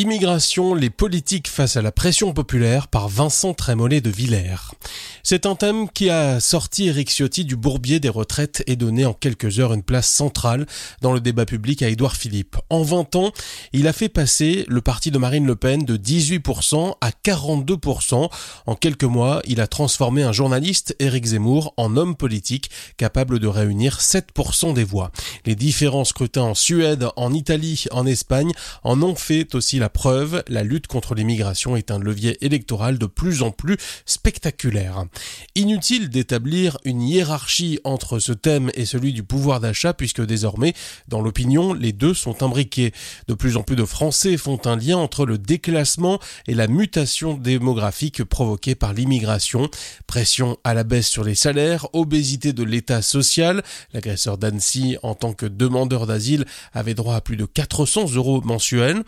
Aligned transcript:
Immigration, 0.00 0.74
les 0.74 0.88
politiques 0.88 1.46
face 1.46 1.76
à 1.76 1.82
la 1.82 1.92
pression 1.92 2.32
populaire 2.32 2.88
par 2.88 3.10
Vincent 3.10 3.52
Trémollet 3.52 4.00
de 4.00 4.08
Villers. 4.08 4.72
C'est 5.22 5.44
un 5.44 5.54
thème 5.54 5.90
qui 5.90 6.08
a 6.08 6.40
sorti 6.40 6.86
Eric 6.86 7.10
Ciotti 7.10 7.44
du 7.44 7.54
bourbier 7.54 8.00
des 8.00 8.08
retraites 8.08 8.62
et 8.66 8.76
donné 8.76 9.04
en 9.04 9.12
quelques 9.12 9.60
heures 9.60 9.74
une 9.74 9.82
place 9.82 10.08
centrale 10.08 10.64
dans 11.02 11.12
le 11.12 11.20
débat 11.20 11.44
public 11.44 11.82
à 11.82 11.88
Édouard 11.90 12.16
Philippe. 12.16 12.56
En 12.70 12.82
20 12.82 13.16
ans, 13.16 13.32
il 13.74 13.86
a 13.86 13.92
fait 13.92 14.08
passer 14.08 14.64
le 14.68 14.80
parti 14.80 15.10
de 15.10 15.18
Marine 15.18 15.46
Le 15.46 15.54
Pen 15.54 15.84
de 15.84 15.98
18% 15.98 16.94
à 17.02 17.10
42%. 17.10 18.30
En 18.64 18.74
quelques 18.74 19.04
mois, 19.04 19.42
il 19.44 19.60
a 19.60 19.66
transformé 19.66 20.22
un 20.22 20.32
journaliste, 20.32 20.96
Éric 20.98 21.26
Zemmour, 21.26 21.74
en 21.76 21.98
homme 21.98 22.16
politique 22.16 22.70
capable 22.96 23.38
de 23.38 23.48
réunir 23.48 23.98
7% 23.98 24.72
des 24.72 24.84
voix. 24.84 25.10
Les 25.44 25.56
différents 25.56 26.06
scrutins 26.06 26.44
en 26.44 26.54
Suède, 26.54 27.06
en 27.16 27.34
Italie, 27.34 27.84
en 27.90 28.06
Espagne 28.06 28.52
en 28.82 29.02
ont 29.02 29.14
fait 29.14 29.54
aussi 29.54 29.78
la 29.78 29.89
preuve. 29.90 30.42
La 30.48 30.62
lutte 30.62 30.86
contre 30.86 31.14
l'immigration 31.14 31.76
est 31.76 31.90
un 31.90 31.98
levier 31.98 32.44
électoral 32.44 32.98
de 32.98 33.06
plus 33.06 33.42
en 33.42 33.50
plus 33.50 33.76
spectaculaire. 34.06 35.04
Inutile 35.54 36.08
d'établir 36.08 36.78
une 36.84 37.02
hiérarchie 37.02 37.78
entre 37.84 38.18
ce 38.18 38.32
thème 38.32 38.70
et 38.74 38.86
celui 38.86 39.12
du 39.12 39.22
pouvoir 39.22 39.60
d'achat 39.60 39.92
puisque 39.92 40.24
désormais, 40.24 40.74
dans 41.08 41.20
l'opinion, 41.20 41.74
les 41.74 41.92
deux 41.92 42.14
sont 42.14 42.42
imbriqués. 42.42 42.92
De 43.28 43.34
plus 43.34 43.56
en 43.56 43.62
plus 43.62 43.76
de 43.76 43.84
Français 43.84 44.36
font 44.36 44.60
un 44.64 44.76
lien 44.76 44.96
entre 44.96 45.26
le 45.26 45.38
déclassement 45.38 46.18
et 46.46 46.54
la 46.54 46.68
mutation 46.68 47.34
démographique 47.34 48.24
provoquée 48.24 48.74
par 48.74 48.92
l'immigration. 48.92 49.68
Pression 50.06 50.58
à 50.64 50.74
la 50.74 50.84
baisse 50.84 51.08
sur 51.08 51.24
les 51.24 51.34
salaires, 51.34 51.88
obésité 51.92 52.52
de 52.52 52.62
l'état 52.62 53.02
social. 53.02 53.62
L'agresseur 53.92 54.38
d'Annecy, 54.38 54.96
en 55.02 55.14
tant 55.14 55.32
que 55.32 55.46
demandeur 55.46 56.06
d'asile, 56.06 56.44
avait 56.72 56.94
droit 56.94 57.16
à 57.16 57.20
plus 57.20 57.36
de 57.36 57.44
400 57.44 58.14
euros 58.14 58.40
mensuels 58.42 59.02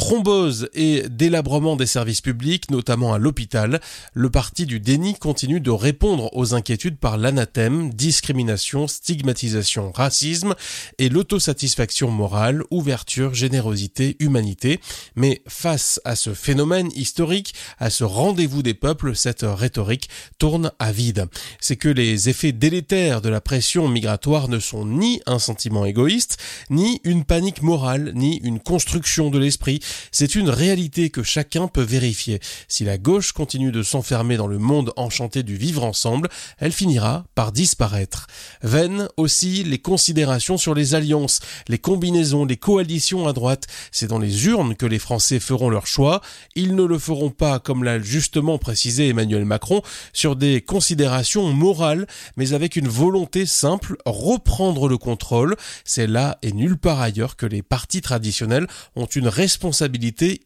thrombose 0.00 0.70
et 0.72 1.02
délabrement 1.10 1.76
des 1.76 1.84
services 1.84 2.22
publics, 2.22 2.70
notamment 2.70 3.12
à 3.12 3.18
l'hôpital, 3.18 3.82
le 4.14 4.30
parti 4.30 4.64
du 4.64 4.80
déni 4.80 5.14
continue 5.14 5.60
de 5.60 5.70
répondre 5.70 6.30
aux 6.34 6.54
inquiétudes 6.54 6.96
par 6.96 7.18
l'anathème, 7.18 7.92
discrimination, 7.92 8.88
stigmatisation, 8.88 9.92
racisme 9.92 10.54
et 10.96 11.10
l'autosatisfaction 11.10 12.10
morale, 12.10 12.62
ouverture, 12.70 13.34
générosité, 13.34 14.16
humanité. 14.20 14.80
Mais 15.16 15.42
face 15.46 16.00
à 16.06 16.16
ce 16.16 16.32
phénomène 16.32 16.88
historique, 16.94 17.52
à 17.78 17.90
ce 17.90 18.02
rendez-vous 18.02 18.62
des 18.62 18.72
peuples, 18.72 19.14
cette 19.14 19.44
rhétorique 19.46 20.08
tourne 20.38 20.72
à 20.78 20.92
vide. 20.92 21.26
C'est 21.60 21.76
que 21.76 21.90
les 21.90 22.30
effets 22.30 22.52
délétères 22.52 23.20
de 23.20 23.28
la 23.28 23.42
pression 23.42 23.86
migratoire 23.86 24.48
ne 24.48 24.60
sont 24.60 24.86
ni 24.86 25.20
un 25.26 25.38
sentiment 25.38 25.84
égoïste, 25.84 26.38
ni 26.70 27.02
une 27.04 27.24
panique 27.24 27.60
morale, 27.60 28.12
ni 28.14 28.38
une 28.38 28.60
construction 28.60 29.28
de 29.28 29.38
l'esprit, 29.38 29.80
c'est 30.12 30.34
une 30.34 30.50
réalité 30.50 31.10
que 31.10 31.22
chacun 31.22 31.68
peut 31.68 31.82
vérifier. 31.82 32.40
Si 32.68 32.84
la 32.84 32.98
gauche 32.98 33.32
continue 33.32 33.72
de 33.72 33.82
s'enfermer 33.82 34.36
dans 34.36 34.46
le 34.46 34.58
monde 34.58 34.92
enchanté 34.96 35.42
du 35.42 35.56
vivre 35.56 35.84
ensemble, 35.84 36.28
elle 36.58 36.72
finira 36.72 37.24
par 37.34 37.52
disparaître. 37.52 38.26
Vaines 38.62 39.08
aussi 39.16 39.64
les 39.64 39.78
considérations 39.78 40.58
sur 40.58 40.74
les 40.74 40.94
alliances, 40.94 41.40
les 41.68 41.78
combinaisons, 41.78 42.44
les 42.44 42.56
coalitions 42.56 43.28
à 43.28 43.32
droite. 43.32 43.66
C'est 43.92 44.06
dans 44.06 44.18
les 44.18 44.46
urnes 44.46 44.74
que 44.74 44.86
les 44.86 44.98
Français 44.98 45.40
feront 45.40 45.70
leur 45.70 45.86
choix. 45.86 46.20
Ils 46.54 46.74
ne 46.74 46.84
le 46.84 46.98
feront 46.98 47.30
pas, 47.30 47.58
comme 47.58 47.84
l'a 47.84 48.00
justement 48.00 48.58
précisé 48.58 49.08
Emmanuel 49.08 49.44
Macron, 49.44 49.82
sur 50.12 50.36
des 50.36 50.60
considérations 50.60 51.52
morales, 51.52 52.06
mais 52.36 52.52
avec 52.52 52.76
une 52.76 52.88
volonté 52.88 53.46
simple, 53.46 53.96
reprendre 54.04 54.88
le 54.88 54.98
contrôle. 54.98 55.56
C'est 55.84 56.06
là 56.06 56.38
et 56.42 56.52
nulle 56.52 56.76
part 56.76 57.00
ailleurs 57.00 57.36
que 57.36 57.46
les 57.46 57.62
partis 57.62 58.00
traditionnels 58.00 58.66
ont 58.96 59.06
une 59.06 59.28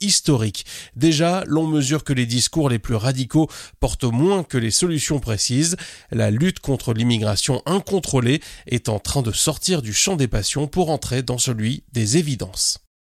historique. 0.00 0.66
Déjà, 0.96 1.44
l'on 1.46 1.66
mesure 1.66 2.04
que 2.04 2.12
les 2.12 2.26
discours 2.26 2.68
les 2.68 2.78
plus 2.78 2.94
radicaux 2.94 3.48
portent 3.80 4.04
moins 4.04 4.44
que 4.44 4.58
les 4.58 4.70
solutions 4.70 5.20
précises. 5.20 5.76
La 6.10 6.30
lutte 6.30 6.60
contre 6.60 6.92
l'immigration 6.92 7.62
incontrôlée 7.66 8.40
est 8.66 8.88
en 8.88 8.98
train 8.98 9.22
de 9.22 9.32
sortir 9.32 9.82
du 9.82 9.92
champ 9.92 10.16
des 10.16 10.28
passions 10.28 10.66
pour 10.66 10.90
entrer 10.90 11.22
dans 11.22 11.38
celui 11.38 11.84
des 11.92 12.16
évidences. 12.16 12.83